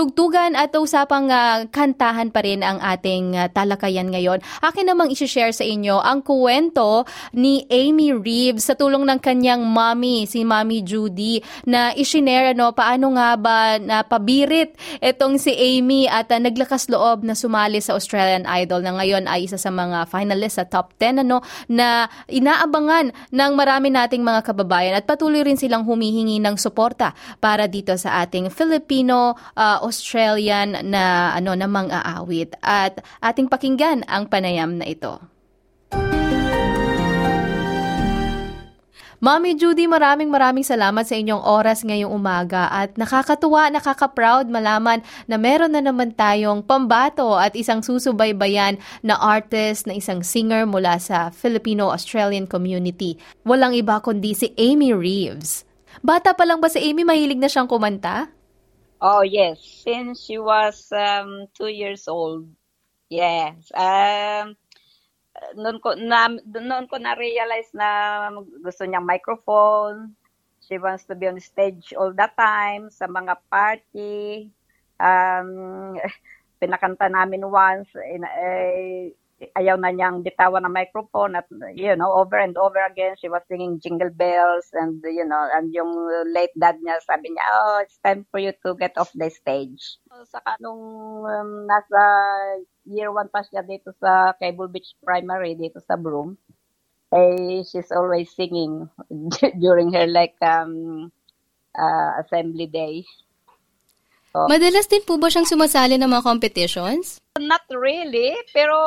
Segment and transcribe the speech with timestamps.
[0.00, 4.40] tugtugan at usapang uh, kantahan pa rin ang ating uh, talakayan ngayon.
[4.64, 7.04] Akin namang isi-share sa inyo ang kwento
[7.36, 13.12] ni Amy Reeves sa tulong ng kanyang mommy, si Mommy Judy, na isinare no, paano
[13.12, 14.72] nga ba napabirit
[15.04, 19.52] itong si Amy at uh, naglakas loob na sumali sa Australian Idol na ngayon ay
[19.52, 24.96] isa sa mga finalists sa top 10 ano, na inaabangan ng marami nating mga kababayan
[24.96, 31.34] at patuloy rin silang humihingi ng suporta para dito sa ating Filipino uh, Australian na
[31.34, 35.18] ano namang aawit at ating pakinggan ang panayam na ito.
[39.20, 45.36] Mommy Judy, maraming maraming salamat sa inyong oras ngayong umaga at nakakatuwa, nakaka-proud malaman na
[45.36, 51.28] meron na naman tayong pambato at isang susubaybayan na artist, na isang singer mula sa
[51.36, 53.20] Filipino-Australian community.
[53.44, 55.68] Walang iba kundi si Amy Reeves.
[56.00, 58.32] Bata pa lang ba si Amy, mahilig na siyang kumanta?
[59.00, 59.64] Oh, yes.
[59.64, 62.48] Since she was um, two years old.
[63.08, 63.72] Yes.
[63.72, 64.54] Um,
[65.56, 68.28] noon ko na noon ko na realize na
[68.60, 70.12] gusto niyang microphone.
[70.60, 74.52] She wants to be on stage all the time sa mga party.
[75.00, 75.96] Um,
[76.60, 79.16] pinakanta namin once in, eh,
[79.56, 83.40] ayaw na niyang bitawan ng microphone at you know over and over again she was
[83.48, 85.88] singing jingle bells and you know and yung
[86.28, 89.96] late dad niya sabi niya oh it's time for you to get off the stage.
[90.12, 90.80] So, saka nung
[91.24, 92.00] um, nasa
[92.84, 96.36] year 1 pa siya dito sa Cable Beach Primary dito sa Broome
[97.10, 98.86] eh she's always singing
[99.62, 101.08] during her like um
[101.74, 103.02] uh, assembly day
[104.30, 107.18] Madalas din po ba siyang sumasali ng mga competitions?
[107.38, 108.78] Not really, pero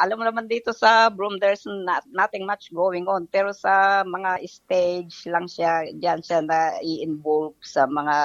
[0.00, 3.28] alam mo naman dito sa Broom, there's not, nothing much going on.
[3.28, 8.16] Pero sa mga stage lang siya, diyan siya na i-involve sa mga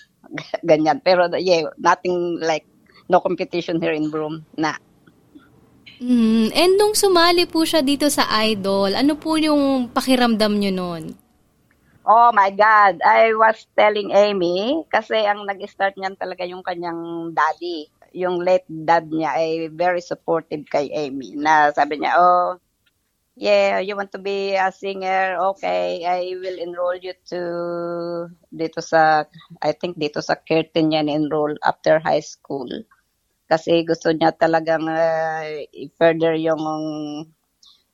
[0.68, 1.00] ganyan.
[1.00, 2.68] Pero yeah, nothing like,
[3.08, 4.76] no competition here in Broom, na.
[6.02, 11.21] Mm, and nung sumali po siya dito sa Idol, ano po yung pakiramdam niyo noon?
[12.02, 17.86] Oh my God, I was telling Amy, kasi ang nag-start niyan talaga yung kanyang daddy.
[18.10, 21.38] Yung late dad niya ay very supportive kay Amy.
[21.38, 22.58] Na sabi niya, oh,
[23.38, 25.38] yeah, you want to be a singer?
[25.54, 27.40] Okay, I will enroll you to
[28.50, 29.22] dito sa,
[29.62, 32.68] I think dito sa Curtin yan enroll after high school.
[33.46, 35.46] Kasi gusto niya talagang uh,
[35.94, 36.62] further yung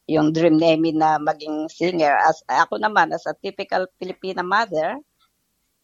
[0.08, 2.16] yung dream namin na maging singer.
[2.16, 4.96] As ako naman, as a typical Filipina mother,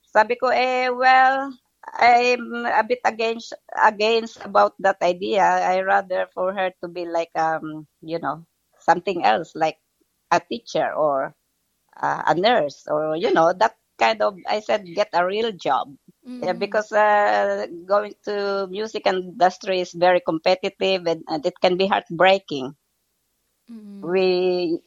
[0.09, 1.53] sabi ko, eh, well,
[1.85, 5.45] I'm a bit against against about that idea.
[5.45, 8.47] I rather for her to be like um, you know,
[8.81, 9.79] something else like
[10.33, 11.37] a teacher or
[12.01, 14.41] uh, a nurse or you know that kind of.
[14.49, 15.93] I said get a real job
[16.27, 16.45] mm-hmm.
[16.45, 21.87] yeah, because uh, going to music industry is very competitive and, and it can be
[21.87, 22.75] heartbreaking.
[23.71, 24.05] Mm-hmm.
[24.05, 24.81] We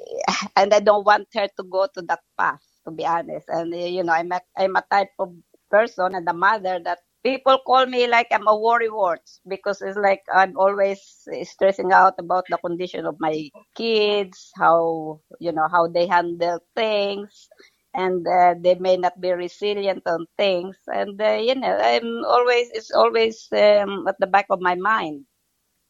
[0.55, 3.47] and I don't want her to go to that path, to be honest.
[3.49, 5.33] And you know, I'm a, I'm a type of
[5.71, 9.97] person and a mother that people call me like I'm a worry words because it's
[9.97, 11.01] like I'm always
[11.43, 17.49] stressing out about the condition of my kids, how you know how they handle things,
[17.93, 20.77] and uh, they may not be resilient on things.
[20.87, 25.26] And uh, you know, I'm always it's always um, at the back of my mind.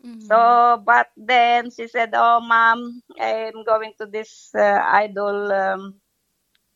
[0.08, 0.32] Mm-hmm.
[0.32, 6.02] So, but then she said, "Oh, mom, I'm going to this uh, idol um,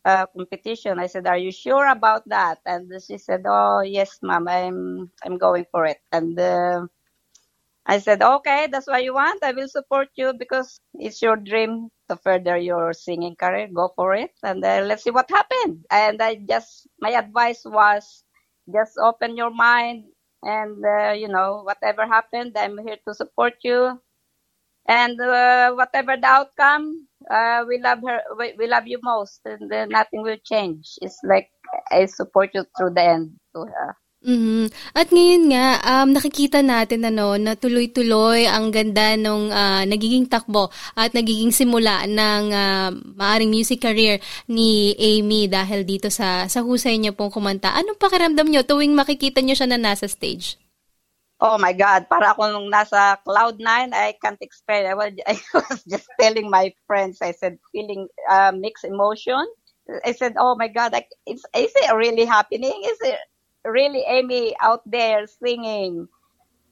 [0.06, 4.47] uh, competition." I said, "Are you sure about that?" And she said, "Oh, yes, mom,
[4.47, 6.88] I'm I'm going for it." And uh,
[7.86, 9.44] I said, "Okay, that's what you want.
[9.44, 13.68] I will support you because it's your dream to further your singing career.
[13.74, 18.24] Go for it, and uh, let's see what happened." And I just my advice was,
[18.74, 20.06] just open your mind
[20.44, 24.00] and uh, you know whatever happened i'm here to support you.
[24.88, 29.69] And uh, whatever the outcome uh, we love her we, we love you most and
[29.91, 30.97] nothing will change.
[31.02, 31.50] It's like
[31.91, 34.94] i support you through the end to her Mm-hmm.
[34.94, 40.70] At ngayon nga, um, nakikita natin ano, na tuloy-tuloy ang ganda nung uh, nagiging takbo
[40.94, 47.02] at nagiging simula ng uh, maaring music career ni Amy dahil dito sa sa husay
[47.02, 47.73] niya pong kumanta.
[47.73, 50.62] Anong pakiramdam niyo tuwing makikita niyo siya na nasa stage?
[51.41, 54.85] Oh my God, para ako nung nasa cloud nine, I can't explain.
[54.85, 59.41] I was, I was just telling my friends, I said, feeling uh, mixed emotion.
[60.06, 62.85] I said, oh my God, I, it's, is it really happening?
[62.85, 63.18] Is it
[63.66, 66.08] really Amy out there singing.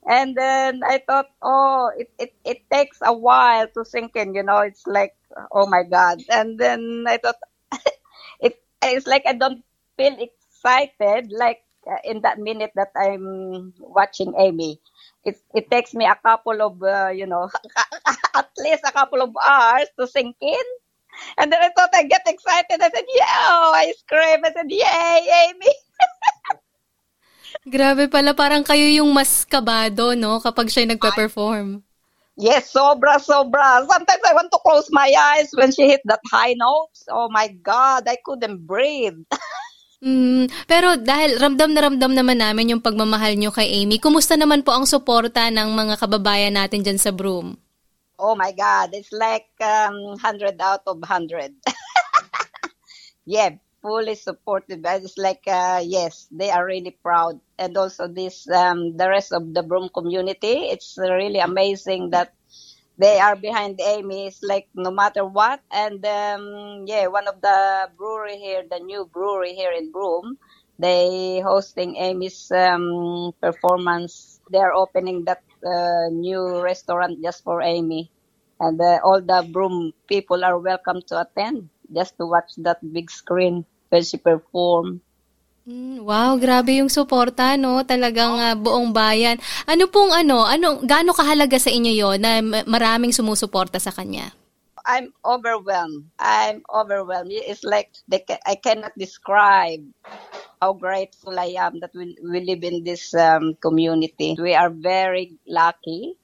[0.07, 4.43] And then I thought, oh, it, it, it takes a while to sink in, you
[4.43, 5.15] know, it's like,
[5.51, 6.23] oh my God.
[6.29, 7.35] And then I thought,
[8.41, 9.63] it, it's like I don't
[9.97, 14.79] feel excited like uh, in that minute that I'm watching Amy.
[15.25, 17.49] It it takes me a couple of uh, you know
[18.35, 20.65] at least a couple of hours to sink in.
[21.37, 22.81] And then I thought I get excited.
[22.81, 23.25] I said, "Yeah!"
[23.73, 24.45] I scream.
[24.45, 25.73] I said, "Yay, Amy!"
[27.67, 30.39] Grabe pala, parang kayo yung mas kabado, no?
[30.39, 31.83] Kapag siya nagpa-perform.
[32.39, 33.83] Yes, sobra, sobra.
[33.83, 37.03] Sometimes I want to close my eyes when she hit that high notes.
[37.11, 39.19] Oh my God, I couldn't breathe.
[39.99, 44.63] Mm, pero dahil ramdam na ramdam naman namin yung pagmamahal nyo kay Amy, kumusta naman
[44.63, 47.59] po ang suporta ng mga kababayan natin dyan sa Broome?
[48.15, 51.51] Oh my God, it's like um, 100 out of 100.
[53.27, 54.85] yeah, fully supported.
[54.85, 57.39] It's like, uh, yes, they are really proud.
[57.57, 62.33] And also this, um, the rest of the Broom community, it's really amazing that
[62.97, 64.27] they are behind Amy.
[64.27, 65.61] It's like no matter what.
[65.71, 70.37] And um, yeah, one of the brewery here, the new brewery here in Broome,
[70.77, 74.39] they hosting Amy's um, performance.
[74.49, 78.11] They're opening that uh, new restaurant just for Amy,
[78.59, 83.09] and uh, all the Broome people are welcome to attend just to watch that big
[83.09, 85.01] screen when she perform.
[85.69, 87.85] Mm, wow, grabe yung suporta, no?
[87.85, 89.37] Talagang uh, buong bayan.
[89.69, 94.33] Ano pong ano, ano, gaano kahalaga sa inyo yon na maraming sumusuporta sa kanya?
[94.89, 96.09] I'm overwhelmed.
[96.17, 97.29] I'm overwhelmed.
[97.29, 99.85] It's like they ca- I cannot describe
[100.57, 104.35] how grateful I am that we, we live in this um, community.
[104.39, 106.18] We are very lucky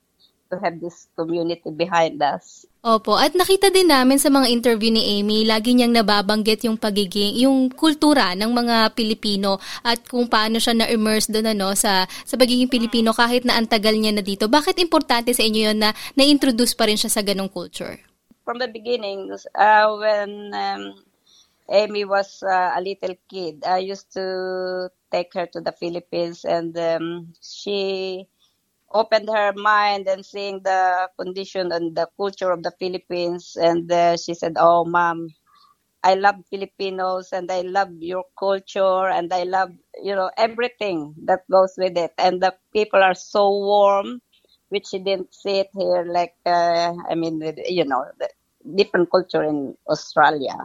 [0.50, 2.66] to have this community behind us.
[2.86, 7.34] Opo, at nakita din namin sa mga interview ni Amy, lagi niyang nababanggit yung pagiging,
[7.42, 12.70] yung kultura ng mga Pilipino at kung paano siya na-immerse doon ano, sa, sa pagiging
[12.70, 14.46] Pilipino kahit na antagal niya na dito.
[14.46, 17.98] Bakit importante sa inyo yun na na-introduce pa rin siya sa ganong culture?
[18.46, 20.94] From the beginning, uh, when um,
[21.66, 26.78] Amy was uh, a little kid, I used to take her to the Philippines and
[26.78, 28.30] um, she
[28.96, 33.58] opened her mind and seeing the condition and the culture of the Philippines.
[33.60, 35.30] And uh, she said, "Oh, mom,
[36.04, 39.72] I love Filipinos and I love your culture and I love
[40.04, 42.14] you know everything that goes with it.
[42.18, 44.22] And the people are so warm,
[44.70, 46.06] which she didn't see it here.
[46.08, 48.30] Like uh, I mean, you know, the
[48.76, 50.58] different culture in Australia.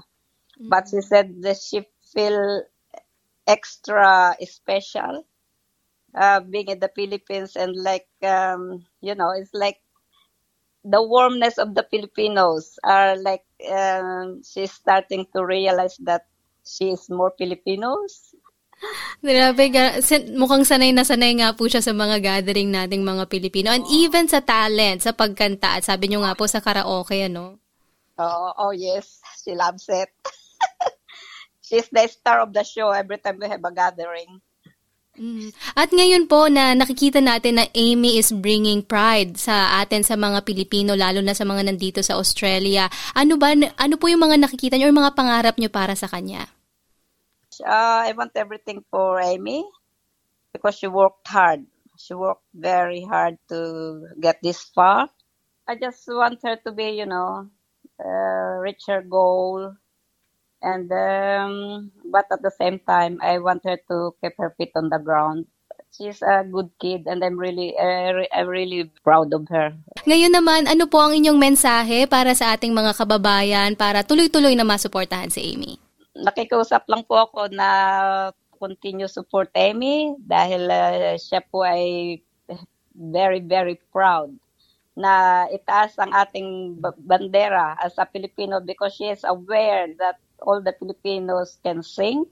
[0.61, 0.69] Mm-hmm.
[0.71, 2.63] But she said that she feel
[3.47, 5.25] extra special
[6.15, 9.79] uh, being in the Philippines and like um, you know it's like
[10.85, 16.27] the warmness of the Filipinos are like um, she's starting to realize that
[16.65, 18.35] she is more Filipinos.
[19.21, 19.69] Grabe,
[20.33, 23.69] mukhang sanay na sanay nga po siya sa mga gathering nating mga Pilipino.
[23.69, 27.61] And even sa talent, sa pagkanta, at sabi niyo nga po sa karaoke, ano?
[28.17, 30.09] Oh, oh yes, she loves it.
[31.65, 34.41] She's the star of the show every time we have a gathering.
[35.21, 35.53] Mm.
[35.77, 40.41] At ngayon po na nakikita natin na Amy is bringing pride sa atin sa mga
[40.49, 42.89] Pilipino lalo na sa mga nandito sa Australia.
[43.13, 46.49] Ano ba ano po yung mga nakikita niyo or mga pangarap niyo para sa kanya?
[47.61, 49.69] Uh, I want everything for Amy
[50.57, 51.69] because she worked hard.
[52.01, 53.61] She worked very hard to
[54.17, 55.13] get this far.
[55.69, 57.53] I just want her to be, you know,
[58.01, 59.77] uh, reach her goal
[60.65, 64.91] and um, but at the same time i want her to keep her feet on
[64.91, 65.47] the ground.
[65.91, 69.75] She's a good kid and i'm really uh, i'm really proud of her.
[70.07, 74.63] Ngayon naman ano po ang inyong mensahe para sa ating mga kababayan para tuloy-tuloy na
[74.63, 75.83] masuportahan si Amy?
[76.15, 77.69] Nakikiusap lang po ako na
[78.55, 82.23] continue support Amy dahil uh, siya po ay
[82.95, 84.31] very very proud
[85.01, 90.75] na itaas ang ating bandera as a Filipino because she is aware that all the
[90.79, 92.25] Filipinos can sing.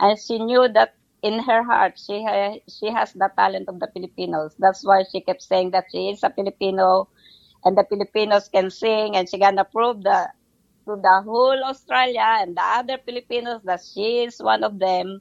[0.00, 3.88] And she knew that in her heart, she, ha- she has the talent of the
[3.94, 4.54] Filipinos.
[4.58, 7.08] That's why she kept saying that she is a Filipino
[7.64, 10.28] and the Filipinos can sing and she gonna prove the,
[10.88, 15.20] to the whole Australia and the other Filipinos that she is one of them.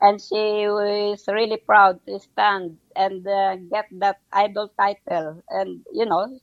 [0.00, 5.42] And she was really proud to stand and uh, get that idol title.
[5.48, 6.38] And, you know,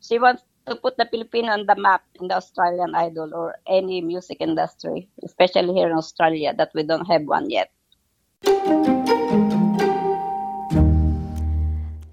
[0.00, 4.00] she wants to put the Filipino on the map in the Australian Idol or any
[4.00, 7.70] music industry, especially here in Australia that we don't have one yet.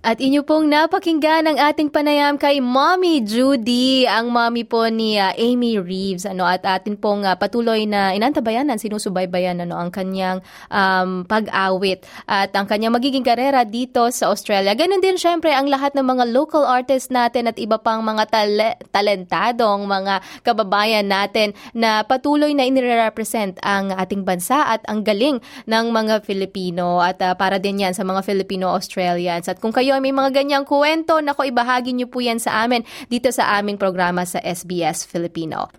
[0.06, 5.34] At inyo pong napakinggan ang ating panayam kay Mommy Judy, ang mommy po ni uh,
[5.34, 6.30] Amy Reeves.
[6.30, 12.54] Ano, at atin pong uh, patuloy na inantabayanan, sinusubaybayan ano, ang kanyang um, pag-awit at
[12.54, 14.78] ang kanyang magiging karera dito sa Australia.
[14.78, 18.78] Ganon din syempre ang lahat ng mga local artists natin at iba pang mga tale-
[18.94, 25.86] talentadong mga kababayan natin na patuloy na inire-represent ang ating bansa at ang galing ng
[25.90, 29.50] mga Filipino at uh, para din yan sa mga Filipino-Australians.
[29.50, 33.30] At kung kayo may mga ganyang kwento, nako ibahagi niyo po yan sa amin dito
[33.30, 35.70] sa aming programa sa SBS Filipino.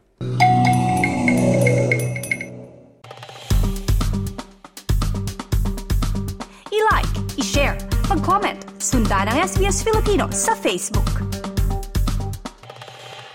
[6.71, 11.26] I-like, i-share, mag-comment, sundan ang SBS Filipino sa Facebook.